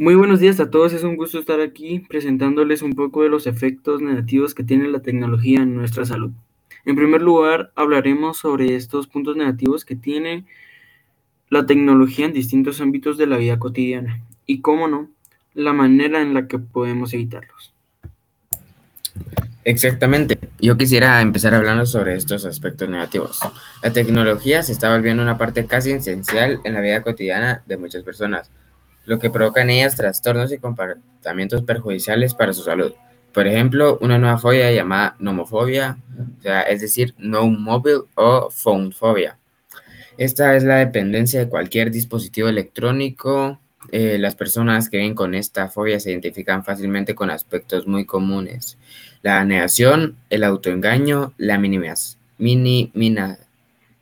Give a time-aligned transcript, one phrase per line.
[0.00, 3.48] Muy buenos días a todos, es un gusto estar aquí presentándoles un poco de los
[3.48, 6.30] efectos negativos que tiene la tecnología en nuestra salud.
[6.84, 10.46] En primer lugar, hablaremos sobre estos puntos negativos que tiene
[11.50, 15.10] la tecnología en distintos ámbitos de la vida cotidiana y, cómo no,
[15.52, 17.74] la manera en la que podemos evitarlos.
[19.64, 20.38] Exactamente.
[20.60, 23.40] Yo quisiera empezar hablando sobre estos aspectos negativos.
[23.82, 28.04] La tecnología se está volviendo una parte casi esencial en la vida cotidiana de muchas
[28.04, 28.48] personas,
[29.08, 32.92] lo que provoca en ellas trastornos y comportamientos perjudiciales para su salud.
[33.32, 35.98] Por ejemplo, una nueva fobia llamada nomofobia,
[36.38, 39.38] o sea, es decir, no mobile o phone phobia.
[40.16, 43.58] Esta es la dependencia de cualquier dispositivo electrónico.
[43.90, 48.76] Eh, las personas que viven con esta fobia se identifican fácilmente con aspectos muy comunes
[49.22, 51.58] la negación, el autoengaño, la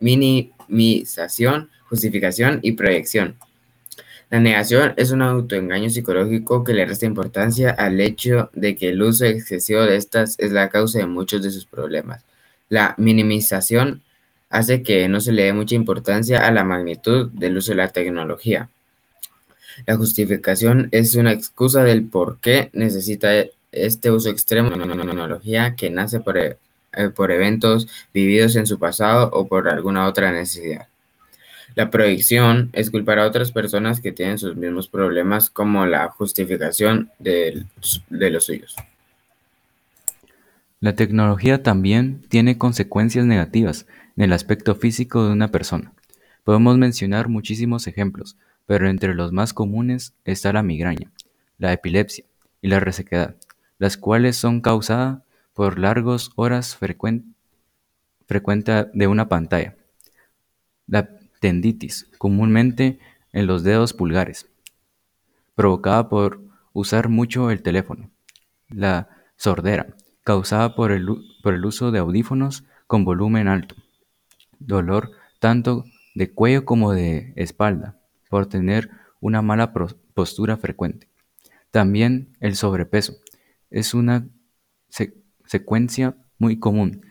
[0.00, 3.36] minimización, justificación y proyección.
[4.28, 9.00] La negación es un autoengaño psicológico que le resta importancia al hecho de que el
[9.00, 12.24] uso excesivo de estas es la causa de muchos de sus problemas.
[12.68, 14.02] La minimización
[14.50, 17.88] hace que no se le dé mucha importancia a la magnitud del uso de la
[17.88, 18.68] tecnología.
[19.86, 23.28] La justificación es una excusa del por qué necesita
[23.70, 26.56] este uso extremo de la tecnología que nace por, eh,
[27.14, 30.88] por eventos vividos en su pasado o por alguna otra necesidad.
[31.74, 37.10] La proyección es culpar a otras personas que tienen sus mismos problemas como la justificación
[37.18, 37.66] de,
[38.08, 38.76] los suyos.
[40.80, 45.92] La tecnología también tiene consecuencias negativas en el aspecto físico de una persona.
[46.44, 51.10] Podemos mencionar muchísimos ejemplos, pero entre los más comunes está la migraña,
[51.58, 52.24] la epilepsia
[52.62, 53.34] y la resequedad
[53.78, 55.18] las cuales son causadas
[55.54, 57.26] por largas horas frecuentes
[58.92, 59.74] de una pantalla.
[60.86, 61.08] La
[61.46, 62.98] tenditis, comúnmente
[63.32, 64.50] en los dedos pulgares,
[65.54, 68.10] provocada por usar mucho el teléfono.
[68.68, 69.94] La sordera,
[70.24, 73.76] causada por el uso de audífonos con volumen alto.
[74.58, 75.84] Dolor tanto
[76.16, 77.96] de cuello como de espalda,
[78.28, 79.72] por tener una mala
[80.14, 81.08] postura frecuente.
[81.70, 83.14] También el sobrepeso,
[83.70, 84.26] es una
[85.44, 87.02] secuencia muy común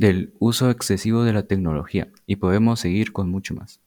[0.00, 3.80] del uso excesivo de la tecnología y podemos seguir con mucho más.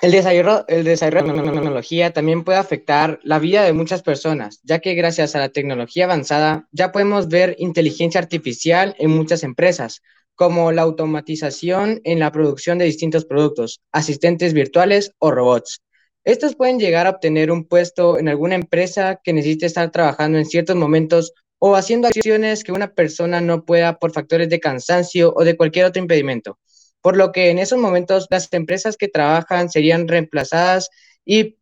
[0.00, 4.94] El desarrollo, de la tecnología también puede afectar la vida de muchas personas, ya que
[4.94, 10.02] gracias a la tecnología avanzada ya podemos ver inteligencia artificial en muchas empresas,
[10.36, 15.80] como la automatización en la producción de distintos productos, asistentes virtuales o robots.
[16.22, 20.46] Estos pueden llegar a obtener un puesto en alguna empresa que necesite estar trabajando en
[20.46, 25.44] ciertos momentos o haciendo acciones que una persona no pueda por factores de cansancio o
[25.44, 26.58] de cualquier otro impedimento.
[27.00, 30.90] Por lo que en esos momentos las empresas que trabajan serían reemplazadas
[31.24, 31.56] y,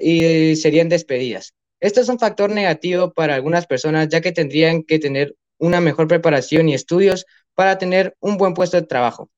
[0.00, 1.54] y serían despedidas.
[1.80, 6.08] Esto es un factor negativo para algunas personas ya que tendrían que tener una mejor
[6.08, 9.30] preparación y estudios para tener un buen puesto de trabajo.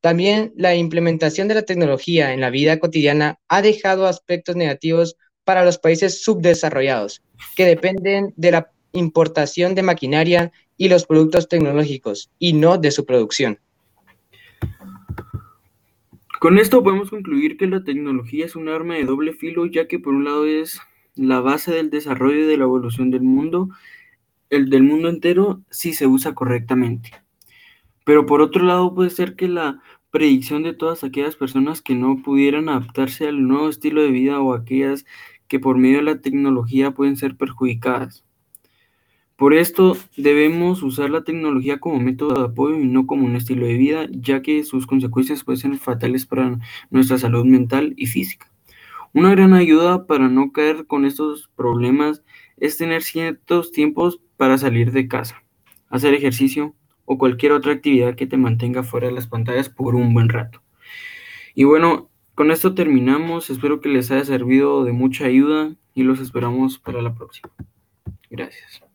[0.00, 5.64] También la implementación de la tecnología en la vida cotidiana ha dejado aspectos negativos para
[5.64, 7.22] los países subdesarrollados,
[7.56, 13.06] que dependen de la importación de maquinaria y los productos tecnológicos, y no de su
[13.06, 13.58] producción.
[16.40, 19.98] Con esto podemos concluir que la tecnología es un arma de doble filo, ya que
[19.98, 20.80] por un lado es
[21.16, 23.70] la base del desarrollo y de la evolución del mundo,
[24.50, 27.10] el del mundo entero, si se usa correctamente.
[28.04, 32.22] Pero por otro lado puede ser que la predicción de todas aquellas personas que no
[32.22, 35.04] pudieran adaptarse al nuevo estilo de vida o aquellas
[35.48, 38.24] que por medio de la tecnología pueden ser perjudicadas.
[39.38, 43.66] Por esto debemos usar la tecnología como método de apoyo y no como un estilo
[43.66, 46.58] de vida, ya que sus consecuencias pueden ser fatales para
[46.90, 48.50] nuestra salud mental y física.
[49.12, 52.24] Una gran ayuda para no caer con estos problemas
[52.56, 55.40] es tener ciertos tiempos para salir de casa,
[55.88, 60.14] hacer ejercicio, o cualquier otra actividad que te mantenga fuera de las pantallas por un
[60.14, 60.62] buen rato.
[61.54, 63.50] Y bueno, con esto terminamos.
[63.50, 67.50] Espero que les haya servido de mucha ayuda y los esperamos para la próxima.
[68.30, 68.87] Gracias.